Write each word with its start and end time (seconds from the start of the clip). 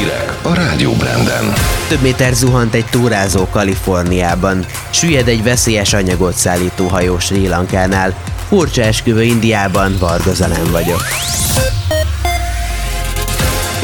Hírek 0.00 0.38
a 0.42 0.54
Rádió 0.54 0.92
Branden. 0.92 1.52
Több 1.88 2.00
méter 2.00 2.34
zuhant 2.34 2.74
egy 2.74 2.84
túrázó 2.84 3.46
Kaliforniában. 3.46 4.64
Süllyed 4.90 5.28
egy 5.28 5.42
veszélyes 5.42 5.92
anyagot 5.92 6.34
szállító 6.34 6.86
hajó 6.86 7.18
Sri 7.18 7.48
Lankánál. 7.48 8.14
Furcsa 8.48 8.82
esküvő 8.82 9.22
Indiában, 9.22 9.96
Varga 9.98 10.32
Zalán 10.34 10.70
vagyok. 10.70 11.02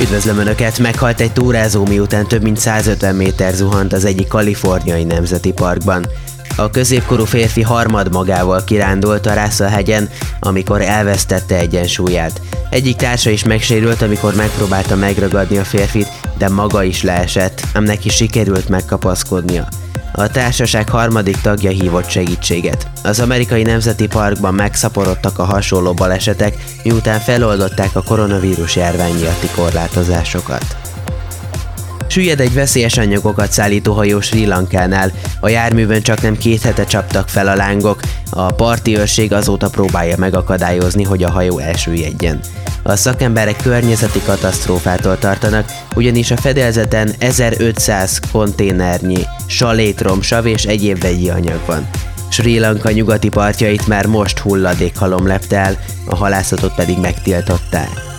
Üdvözlöm 0.01 0.39
Önöket! 0.39 0.79
Meghalt 0.79 1.21
egy 1.21 1.33
túrázó, 1.33 1.87
miután 1.87 2.27
több 2.27 2.43
mint 2.43 2.59
150 2.59 3.15
méter 3.15 3.53
zuhant 3.53 3.93
az 3.93 4.05
egyik 4.05 4.29
kaliforniai 4.29 5.05
nemzeti 5.05 5.53
parkban. 5.53 6.07
A 6.57 6.71
középkorú 6.71 7.25
férfi 7.25 7.63
harmad 7.63 8.13
magával 8.13 8.65
kirándult 8.65 9.27
a 9.27 9.35
Russell 9.35 9.85
amikor 10.41 10.83
elvesztette 10.83 11.57
egyensúlyát. 11.57 12.41
Egyik 12.71 12.97
társa 12.97 13.31
is 13.31 13.45
megsérült, 13.45 14.03
amikor 14.03 14.35
megpróbálta 14.35 14.97
megragadni 14.97 15.57
a 15.57 15.65
férfit, 15.65 16.09
de 16.39 16.49
maga 16.49 16.83
is 16.83 17.03
leesett, 17.03 17.63
ám 17.73 17.83
neki 17.83 18.09
sikerült 18.09 18.69
megkapaszkodnia. 18.69 19.69
A 20.13 20.29
társaság 20.29 20.89
harmadik 20.89 21.41
tagja 21.41 21.71
hívott 21.71 22.09
segítséget. 22.09 22.89
Az 23.03 23.21
amerikai 23.21 23.63
nemzeti 23.63 24.07
parkban 24.07 24.55
megszaporodtak 24.55 25.39
a 25.39 25.45
hasonló 25.45 25.93
balesetek, 25.93 26.55
miután 26.83 27.21
feloldották 27.21 27.97
a 27.97 28.03
koronavírus 28.03 28.77
járvány 28.77 29.15
miatti 29.15 29.49
korlátozásokat. 29.55 30.86
Süllyed 32.09 32.41
egy 32.41 32.55
veszélyes 32.55 32.97
anyagokat 32.97 33.53
szállító 33.53 33.93
hajó 33.93 34.21
Sri 34.21 34.47
Lankánál. 34.47 35.13
A 35.41 35.49
járművön 35.49 36.03
csak 36.03 36.23
nem 36.23 36.37
két 36.37 36.63
hete 36.63 36.85
csaptak 36.85 37.29
fel 37.29 37.49
a 37.49 37.55
lángok, 37.55 38.01
a 38.31 38.53
parti 38.53 38.99
őrség 38.99 39.33
azóta 39.33 39.69
próbálja 39.69 40.17
megakadályozni, 40.19 41.05
hogy 41.05 41.23
a 41.23 41.31
hajó 41.31 41.59
elsüllyedjen. 41.59 42.41
A 42.83 42.97
szakemberek 42.97 43.57
környezeti 43.63 44.21
katasztrófától 44.25 45.19
tartanak, 45.19 45.73
ugyanis 45.95 46.31
a 46.31 46.37
fedélzeten 46.37 47.11
1500 47.19 48.21
konténernyi 48.33 49.23
salétrom, 49.47 50.23
sav 50.23 50.47
és 50.47 50.65
egyéb 50.65 51.01
vegyi 51.01 51.29
anyag 51.29 51.61
van. 51.67 51.89
Sri 52.29 52.59
Lanka 52.59 52.91
nyugati 52.91 53.29
partjait 53.29 53.87
már 53.87 54.07
most 54.07 54.39
hulladékhalom 54.39 55.27
lepte 55.27 55.57
el, 55.57 55.79
a 56.07 56.17
halászatot 56.17 56.75
pedig 56.75 56.99
megtiltották. 56.99 58.16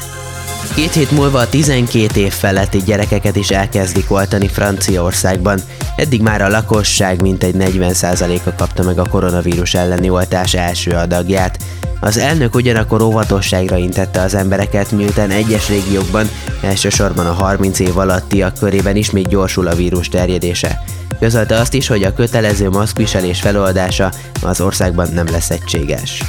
Két 0.76 0.94
hét 0.94 1.12
múlva 1.12 1.40
a 1.40 1.50
12 1.50 2.20
év 2.20 2.32
feletti 2.32 2.84
gyerekeket 2.86 3.36
is 3.36 3.50
elkezdik 3.50 4.12
oltani 4.12 4.48
Franciaországban. 4.48 5.60
Eddig 5.96 6.22
már 6.22 6.42
a 6.42 6.50
lakosság 6.50 7.22
mintegy 7.22 7.56
40%-a 7.58 8.56
kapta 8.56 8.84
meg 8.84 9.00
a 9.00 9.10
koronavírus 9.10 9.74
elleni 9.74 10.10
oltás 10.10 10.54
első 10.54 10.92
adagját. 10.92 11.58
Az 12.00 12.18
elnök 12.18 12.56
ugyanakkor 12.56 13.02
óvatosságra 13.02 13.78
intette 13.78 14.22
az 14.22 14.34
embereket, 14.34 14.92
miután 14.92 15.30
egyes 15.30 15.68
régiókban, 15.68 16.30
elsősorban 16.62 17.26
a 17.26 17.34
30 17.34 17.80
év 17.80 17.98
alattiak 17.98 18.54
körében 18.60 18.96
ismét 18.96 19.28
gyorsul 19.28 19.68
a 19.68 19.76
vírus 19.76 20.10
terjedése. 20.10 20.84
Közölte 21.20 21.56
azt 21.56 21.74
is, 21.74 21.88
hogy 21.88 22.04
a 22.04 22.14
kötelező 22.14 22.70
maszkviselés 22.70 23.40
feloldása 23.40 24.12
az 24.42 24.62
országban 24.62 25.10
nem 25.14 25.28
lesz 25.32 25.50
egységes. 25.50 26.24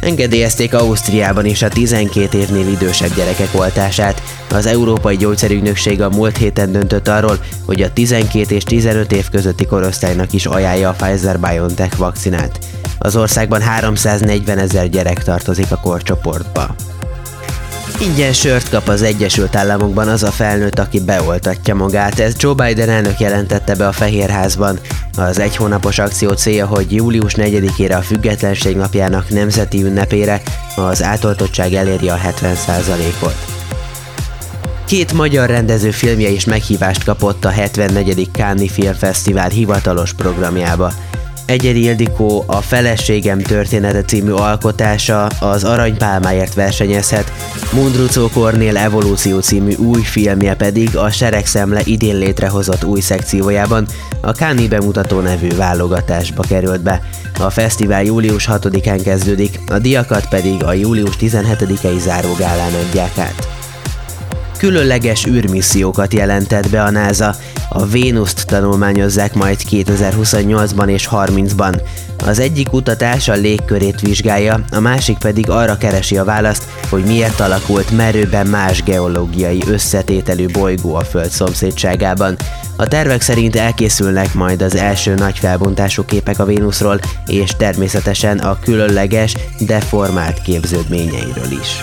Engedélyezték 0.00 0.74
Ausztriában 0.74 1.44
is 1.44 1.62
a 1.62 1.68
12 1.68 2.38
évnél 2.38 2.68
idősebb 2.68 3.14
gyerekek 3.14 3.48
oltását. 3.52 4.22
Az 4.50 4.66
Európai 4.66 5.16
Gyógyszerügynökség 5.16 6.02
a 6.02 6.08
múlt 6.08 6.36
héten 6.36 6.72
döntött 6.72 7.08
arról, 7.08 7.38
hogy 7.66 7.82
a 7.82 7.92
12 7.92 8.54
és 8.54 8.64
15 8.64 9.12
év 9.12 9.28
közötti 9.28 9.66
korosztálynak 9.66 10.32
is 10.32 10.46
ajánlja 10.46 10.88
a 10.88 10.92
Pfizer-BioNTech 10.92 11.96
vakcinát. 11.96 12.58
Az 12.98 13.16
országban 13.16 13.60
340 13.60 14.58
ezer 14.58 14.88
gyerek 14.88 15.22
tartozik 15.22 15.70
a 15.70 15.80
korcsoportba. 15.80 16.74
Ingyen 18.00 18.32
sört 18.32 18.68
kap 18.68 18.88
az 18.88 19.02
Egyesült 19.02 19.56
Államokban 19.56 20.08
az 20.08 20.22
a 20.22 20.30
felnőtt, 20.30 20.78
aki 20.78 21.00
beoltatja 21.00 21.74
magát. 21.74 22.18
Ez 22.18 22.34
Joe 22.38 22.54
Biden 22.54 22.88
elnök 22.88 23.20
jelentette 23.20 23.74
be 23.74 23.86
a 23.86 23.92
Fehérházban. 23.92 24.78
Az 25.16 25.38
egy 25.38 25.56
hónapos 25.56 25.98
akció 25.98 26.30
célja, 26.30 26.66
hogy 26.66 26.92
július 26.92 27.34
4-ére 27.36 27.96
a 27.96 28.02
Függetlenség 28.02 28.76
napjának 28.76 29.28
nemzeti 29.28 29.82
ünnepére 29.82 30.42
az 30.76 31.02
átoltottság 31.02 31.72
eléri 31.72 32.08
a 32.08 32.16
70%-ot. 32.16 33.36
Két 34.84 35.12
magyar 35.12 35.48
rendező 35.48 35.90
filmje 35.90 36.28
is 36.28 36.44
meghívást 36.44 37.04
kapott 37.04 37.44
a 37.44 37.48
74. 37.48 38.28
Cannes 38.32 38.70
Filmfesztivál 38.70 39.48
hivatalos 39.48 40.12
programjába. 40.12 40.92
Egyedi 41.50 41.82
Ildikó 41.82 42.44
a 42.46 42.60
Feleségem 42.60 43.38
története 43.38 44.02
című 44.02 44.30
alkotása 44.30 45.26
az 45.26 45.64
Aranypálmáért 45.64 46.54
versenyezhet, 46.54 47.32
Mundrucó 47.72 48.28
Kornél 48.28 48.76
Evolúció 48.76 49.40
című 49.40 49.74
új 49.74 50.02
filmje 50.02 50.54
pedig 50.54 50.96
a 50.96 51.10
Seregszemle 51.10 51.80
idén 51.84 52.16
létrehozott 52.16 52.84
új 52.84 53.00
szekciójában 53.00 53.86
a 54.20 54.32
Káni 54.32 54.68
bemutató 54.68 55.20
nevű 55.20 55.48
válogatásba 55.56 56.42
került 56.48 56.82
be. 56.82 57.02
A 57.38 57.50
fesztivál 57.50 58.02
július 58.02 58.48
6-án 58.50 59.00
kezdődik, 59.04 59.60
a 59.68 59.78
diakat 59.78 60.28
pedig 60.28 60.64
a 60.64 60.72
július 60.72 61.16
17-i 61.20 61.98
zárógálán 61.98 62.72
adják 62.74 63.18
át 63.18 63.59
különleges 64.60 65.26
űrmissziókat 65.26 66.14
jelentett 66.14 66.70
be 66.70 66.82
a 66.82 66.90
NASA. 66.90 67.34
A 67.68 67.86
Vénuszt 67.86 68.46
tanulmányozzák 68.46 69.34
majd 69.34 69.58
2028-ban 69.70 70.88
és 70.88 71.08
30-ban. 71.12 71.80
Az 72.26 72.38
egyik 72.38 72.68
kutatás 72.68 73.28
a 73.28 73.32
légkörét 73.32 74.00
vizsgálja, 74.00 74.64
a 74.70 74.80
másik 74.80 75.18
pedig 75.18 75.50
arra 75.50 75.76
keresi 75.76 76.16
a 76.16 76.24
választ, 76.24 76.64
hogy 76.88 77.04
miért 77.04 77.40
alakult 77.40 77.90
merőben 77.90 78.46
más 78.46 78.82
geológiai 78.82 79.62
összetételű 79.66 80.46
bolygó 80.46 80.94
a 80.94 81.04
Föld 81.04 81.30
szomszédságában. 81.30 82.36
A 82.76 82.88
tervek 82.88 83.20
szerint 83.20 83.56
elkészülnek 83.56 84.34
majd 84.34 84.62
az 84.62 84.74
első 84.74 85.14
nagy 85.14 85.38
felbontású 85.38 86.04
képek 86.04 86.38
a 86.38 86.44
Vénuszról, 86.44 87.00
és 87.26 87.50
természetesen 87.56 88.38
a 88.38 88.58
különleges, 88.58 89.34
deformált 89.58 90.42
képződményeiről 90.42 91.50
is. 91.60 91.82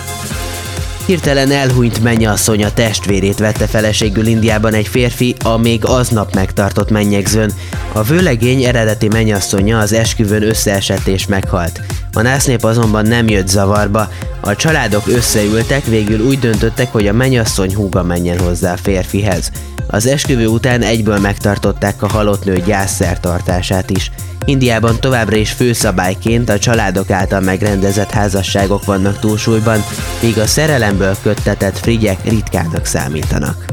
Hirtelen 1.07 1.51
elhunyt 1.51 2.03
mennyasszony 2.03 2.65
testvérét 2.73 3.39
vette 3.39 3.67
feleségül 3.67 4.25
Indiában 4.25 4.73
egy 4.73 4.87
férfi 4.87 5.35
a 5.43 5.57
még 5.57 5.85
aznap 5.85 6.35
megtartott 6.35 6.89
mennyegzőn. 6.89 7.51
A 7.91 8.03
vőlegény 8.03 8.63
eredeti 8.63 9.07
mennyasszonya 9.07 9.79
az 9.79 9.93
esküvőn 9.93 10.43
összeesett 10.43 11.07
és 11.07 11.27
meghalt. 11.27 11.81
A 12.13 12.21
násznép 12.21 12.63
azonban 12.63 13.05
nem 13.05 13.27
jött 13.27 13.47
zavarba, 13.47 14.09
a 14.39 14.55
családok 14.55 15.07
összeültek, 15.07 15.85
végül 15.85 16.19
úgy 16.19 16.39
döntöttek, 16.39 16.91
hogy 16.91 17.07
a 17.07 17.13
mennyasszony 17.13 17.75
húga 17.75 18.03
menjen 18.03 18.39
hozzá 18.39 18.73
a 18.73 18.77
férfihez. 18.77 19.51
Az 19.87 20.05
esküvő 20.05 20.47
után 20.47 20.81
egyből 20.81 21.19
megtartották 21.19 22.01
a 22.01 22.07
halott 22.07 22.43
nő 22.43 22.61
gyászszertartását 22.65 23.89
is. 23.89 24.11
Indiában 24.45 24.99
továbbra 24.99 25.35
is 25.35 25.51
főszabályként 25.51 26.49
a 26.49 26.59
családok 26.59 27.09
által 27.09 27.39
megrendezett 27.39 28.11
házasságok 28.11 28.85
vannak 28.85 29.19
túlsúlyban, 29.19 29.83
míg 30.21 30.37
a 30.37 30.47
szerelemből 30.47 31.15
köttetett 31.21 31.77
frigyek 31.77 32.23
ritkának 32.23 32.85
számítanak. 32.85 33.65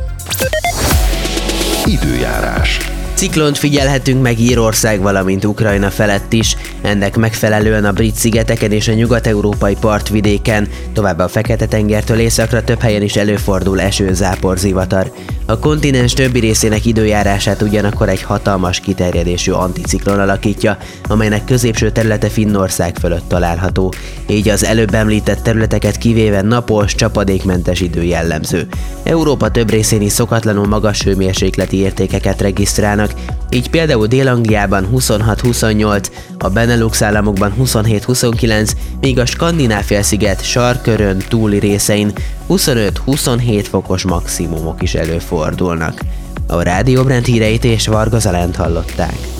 Időjárás. 1.84 2.94
Ciklont 3.24 3.58
figyelhetünk 3.58 4.22
meg 4.22 4.40
Írország, 4.40 5.00
valamint 5.00 5.44
Ukrajna 5.44 5.90
felett 5.90 6.32
is, 6.32 6.56
ennek 6.82 7.16
megfelelően 7.16 7.84
a 7.84 7.92
brit 7.92 8.14
szigeteken 8.14 8.72
és 8.72 8.88
a 8.88 8.92
nyugat-európai 8.92 9.76
partvidéken, 9.80 10.68
továbbá 10.92 11.24
a 11.24 11.28
Fekete-tengertől 11.28 12.18
északra 12.18 12.64
több 12.64 12.80
helyen 12.80 13.02
is 13.02 13.16
előfordul 13.16 13.80
eső-zápor 13.80 14.58
zivatar. 14.58 15.12
A 15.46 15.58
kontinens 15.58 16.12
többi 16.12 16.40
részének 16.40 16.84
időjárását 16.84 17.62
ugyanakkor 17.62 18.08
egy 18.08 18.22
hatalmas 18.22 18.80
kiterjedésű 18.80 19.52
anticiklon 19.52 20.20
alakítja, 20.20 20.78
amelynek 21.08 21.44
középső 21.44 21.90
területe 21.90 22.28
Finnország 22.28 22.96
fölött 22.96 23.28
található, 23.28 23.92
így 24.26 24.48
az 24.48 24.64
előbb 24.64 24.94
említett 24.94 25.42
területeket 25.42 25.98
kivéve 25.98 26.42
napos, 26.42 26.94
csapadékmentes 26.94 27.80
idő 27.80 28.02
jellemző. 28.02 28.66
Európa 29.02 29.50
több 29.50 29.70
részén 29.70 30.02
is 30.02 30.12
szokatlanul 30.12 30.66
magas 30.66 31.02
hőmérsékleti 31.02 31.76
értékeket 31.76 32.40
regisztrálnak, 32.40 33.13
így 33.50 33.70
például 33.70 34.06
Dél-Angliában 34.06 34.88
26-28, 34.94 36.06
a 36.38 36.49
Benelux 36.49 37.02
államokban 37.02 37.55
27-29, 37.61 38.70
míg 39.00 39.19
a 39.19 39.26
Skandináv 39.26 39.84
félsziget 39.84 40.44
sarkörön 40.44 41.19
túli 41.28 41.58
részein 41.58 42.12
25-27 42.49 43.64
fokos 43.70 44.05
maximumok 44.05 44.82
is 44.82 44.94
előfordulnak. 44.94 46.00
A 46.46 46.62
Rádió 46.62 47.02
Brand 47.02 47.25
híreit 47.25 47.64
és 47.64 47.87
Varga 47.87 48.19
Zalent 48.19 48.56
hallották. 48.56 49.33